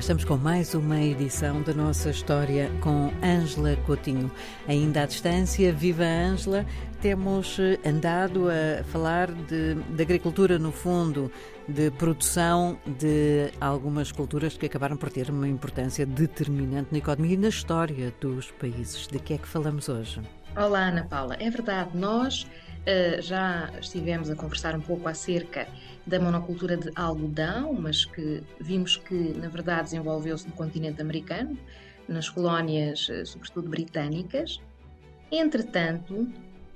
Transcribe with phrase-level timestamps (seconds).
[0.00, 4.32] estamos com mais uma edição da nossa história com Ângela Coutinho.
[4.66, 6.64] Ainda à distância, viva Ângela,
[7.02, 11.30] temos eh, andado a falar de, de, agricultura no fundo,
[11.68, 17.36] de produção de algumas culturas que acabaram por ter uma importância determinante na economia e
[17.36, 19.06] na história dos países.
[19.06, 20.22] De que é que falamos hoje?
[20.56, 21.36] Olá, Ana Paula.
[21.38, 22.46] É verdade, nós
[23.20, 25.68] já estivemos a conversar um pouco acerca
[26.06, 31.56] da monocultura de algodão, mas que vimos que, na verdade, desenvolveu-se no continente americano,
[32.08, 34.60] nas colónias, uh, sobretudo britânicas.
[35.30, 36.26] Entretanto,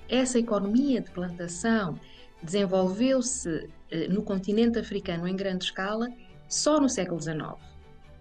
[0.09, 1.99] essa economia de plantação
[2.43, 3.69] desenvolveu-se uh,
[4.13, 6.09] no continente africano em grande escala
[6.49, 7.57] só no século XIX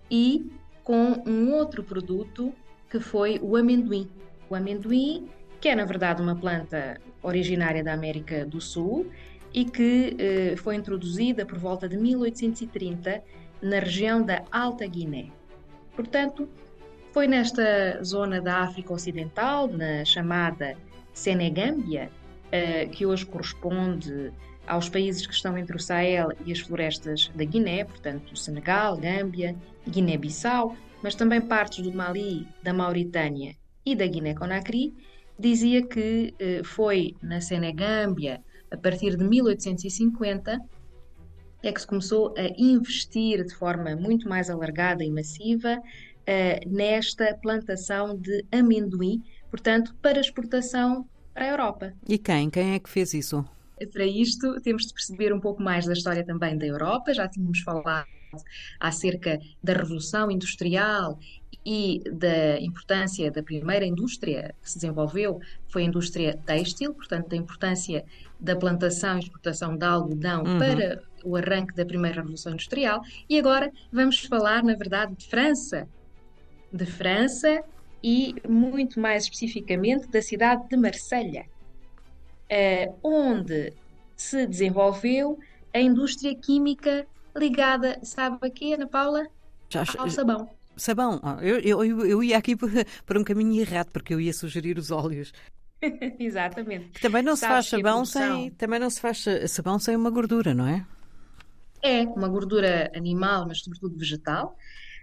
[0.09, 0.52] e
[0.83, 2.53] com um outro produto
[2.89, 4.09] que foi o amendoim.
[4.49, 5.29] O amendoim
[5.63, 9.09] que é na verdade uma planta originária da América do Sul
[9.53, 13.23] e que eh, foi introduzida por volta de 1830
[13.61, 15.28] na região da Alta Guiné.
[15.95, 16.50] Portanto,
[17.14, 20.75] foi nesta zona da África Ocidental, na chamada
[21.14, 22.11] Senegâmbia,
[22.52, 24.33] eh, que hoje corresponde
[24.67, 29.55] aos países que estão entre o Sahel e as florestas da Guiné, portanto, Senegal, Gâmbia,
[29.88, 33.55] Guiné-Bissau, mas também partes do Mali, da Mauritânia
[33.86, 34.94] e da Guiné-Conakry,
[35.44, 38.41] dizia que eh, foi na Senegâmbia,
[38.72, 40.58] a partir de 1850,
[41.61, 45.77] é que se começou a investir de forma muito mais alargada e massiva
[46.25, 49.21] eh, nesta plantação de amendoim,
[49.52, 51.94] portanto, para exportação para a Europa.
[52.08, 52.49] E quem?
[52.49, 53.45] Quem é que fez isso?
[53.88, 57.14] Para isto, temos de perceber um pouco mais da história também da Europa.
[57.14, 58.08] Já tínhamos falado
[58.80, 61.20] acerca da Revolução Industrial
[61.66, 67.38] e da importância da primeira indústria que se desenvolveu, foi a indústria têxtil, portanto, da
[67.38, 68.04] importância
[68.39, 70.59] da plantação e exportação de algodão uhum.
[70.59, 73.02] para o arranque da primeira Revolução Industrial.
[73.30, 75.88] E agora vamos falar, na verdade, de França.
[76.72, 77.64] De França
[78.04, 81.45] e, muito mais especificamente, da cidade de Marselha,
[83.02, 83.73] onde
[84.15, 85.39] se desenvolveu
[85.73, 87.05] a indústria química
[87.36, 89.27] ligada, sabe a quê, Ana Paula?
[89.69, 90.49] Já, Ao sabão.
[90.75, 92.55] Sabão, eu, eu, eu ia aqui
[93.05, 95.33] por, um caminho errado, porque eu ia sugerir os óleos.
[96.19, 97.02] Exatamente.
[97.02, 100.67] Também não se faz sabão sem, também não se faz sabão sem uma gordura, não
[100.67, 100.86] é?
[101.81, 104.55] É, uma gordura animal, mas sobretudo vegetal.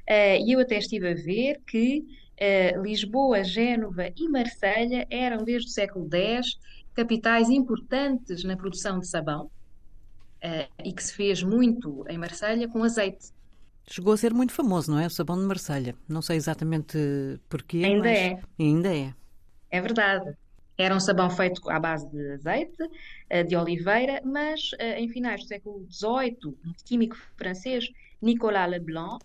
[0.07, 2.05] Eh, e eu até estive a ver que
[2.41, 6.59] uh, Lisboa, Génova e Marselha eram, desde o século X,
[6.95, 12.83] capitais importantes na produção de sabão uh, e que se fez muito em Marselha com
[12.83, 13.33] azeite.
[13.87, 15.07] Chegou a ser muito famoso, não é?
[15.07, 15.95] O sabão de Marselha.
[16.09, 16.97] Não sei exatamente
[17.49, 17.83] porquê.
[17.85, 18.19] Ainda mas...
[18.19, 18.41] é.
[18.59, 19.15] Ainda é.
[19.71, 20.37] É verdade.
[20.79, 22.83] Era um sabão feito à base de azeite,
[23.29, 27.91] eh, de oliveira, mas eh, em finais do século XVIII, um químico francês,
[28.23, 29.23] Nicolas Leblanc,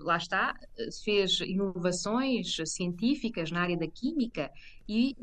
[0.00, 0.54] lá está,
[1.02, 4.50] fez inovações científicas na área da química
[4.86, 5.16] e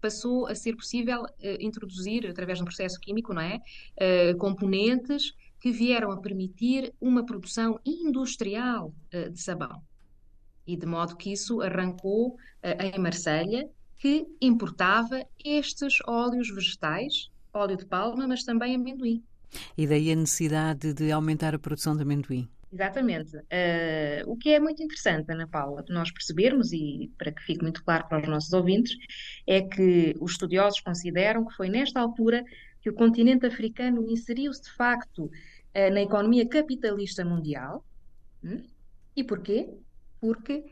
[0.00, 1.28] passou a ser possível uh,
[1.60, 3.60] introduzir, através de um processo químico, não é?
[3.96, 9.82] Uh, componentes que vieram a permitir uma produção industrial uh, de sabão.
[10.66, 17.86] E de modo que isso arrancou em Marselha, que importava estes óleos vegetais, óleo de
[17.86, 19.22] palma, mas também amendoim.
[19.78, 22.48] E daí a necessidade de aumentar a produção de amendoim.
[22.72, 23.36] Exatamente.
[23.36, 27.82] Uh, o que é muito interessante, Ana Paula, nós percebermos, e para que fique muito
[27.84, 28.96] claro para os nossos ouvintes,
[29.46, 32.44] é que os estudiosos consideram que foi nesta altura
[32.80, 37.84] que o continente africano inseriu-se de facto uh, na economia capitalista mundial.
[38.44, 38.62] Hum?
[39.16, 39.70] E porquê?
[40.20, 40.64] Porque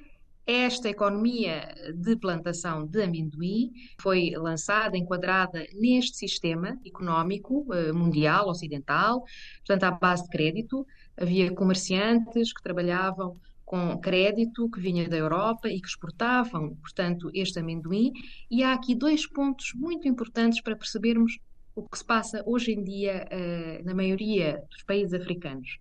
[0.47, 9.25] esta economia de plantação de amendoim foi lançada, enquadrada neste sistema económico uh, mundial, ocidental,
[9.59, 10.87] portanto, à base de crédito.
[11.17, 17.59] Havia comerciantes que trabalhavam com crédito que vinha da Europa e que exportavam, portanto, este
[17.59, 18.13] amendoim.
[18.51, 21.39] E há aqui dois pontos muito importantes para percebermos
[21.75, 25.79] o que se passa hoje em dia uh, na maioria dos países africanos.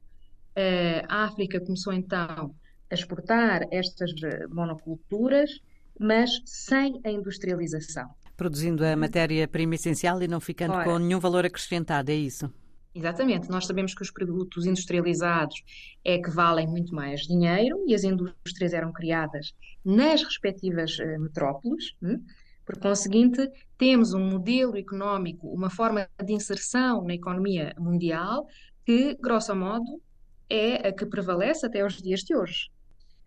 [0.55, 2.55] Uh, a África começou então
[2.93, 5.59] a exportar estas eh, monoculturas,
[5.99, 8.07] mas sem a industrialização.
[8.37, 12.51] Produzindo a matéria-prima essencial e não ficando Ora, com nenhum valor acrescentado, é isso?
[12.93, 13.49] Exatamente.
[13.49, 15.63] Nós sabemos que os produtos industrializados
[16.05, 19.53] é que valem muito mais dinheiro e as indústrias eram criadas
[19.83, 21.95] nas respectivas metrópoles.
[22.01, 22.23] Hum?
[22.65, 28.47] Por conseguinte, temos um modelo económico, uma forma de inserção na economia mundial
[28.85, 30.01] que, grosso modo,
[30.49, 32.72] é a que prevalece até os dias de hoje.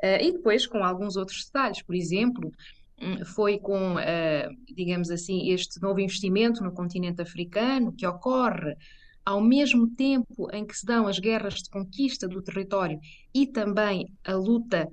[0.02, 2.52] Uh, e depois com alguns outros detalhes, por exemplo,
[3.00, 8.76] hum, foi com, uh, digamos assim, este novo investimento no continente africano que ocorre
[9.24, 13.00] ao mesmo tempo em que se dão as guerras de conquista do território
[13.34, 14.88] e também a luta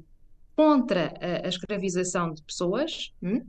[0.55, 3.41] contra a, a escravização de pessoas, hum,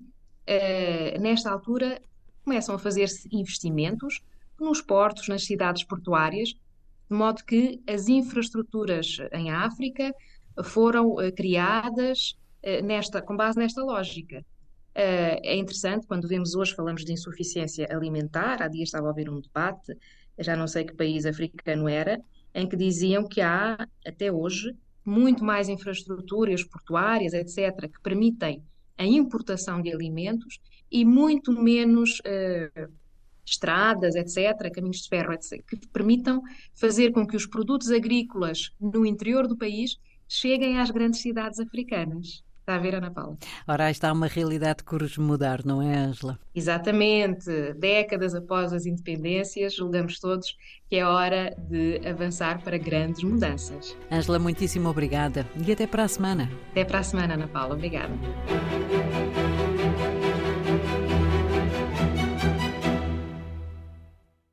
[1.21, 2.01] nesta altura
[2.45, 4.21] começam a fazer-se investimentos
[4.61, 10.15] nos portos, nas cidades portuárias, de modo que as infraestruturas em África
[10.63, 14.45] foram uh, criadas uh, nesta, com base nesta lógica.
[14.95, 19.41] é interessante quando vemos hoje, falamos de insuficiência alimentar, há dias estava a haver um
[19.41, 19.93] debate,
[20.39, 22.21] já não sei que país africano era,
[22.55, 24.73] em que diziam que há, até hoje,
[25.05, 28.63] muito mais infraestruturas portuárias, etc., que permitem
[28.97, 30.61] a importação de alimentos
[30.91, 32.89] e muito menos uh,
[33.45, 36.41] estradas, etc., caminhos de ferro, etc., que permitam
[36.75, 39.99] fazer com que os produtos agrícolas no interior do país
[40.35, 42.43] cheguem às grandes cidades africanas.
[42.65, 43.37] Está a ver, Ana Paula?
[43.69, 46.39] Ora, está uma realidade que urge mudar, não é, Ângela?
[46.55, 47.75] Exatamente.
[47.75, 50.57] Décadas após as independências, julgamos todos
[50.89, 53.95] que é hora de avançar para grandes mudanças.
[54.11, 56.51] Ângela, muitíssimo obrigada e até para a semana.
[56.71, 57.75] Até para a semana, Ana Paula.
[57.75, 58.15] Obrigada.